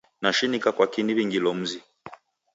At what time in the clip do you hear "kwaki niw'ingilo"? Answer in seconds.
0.75-1.49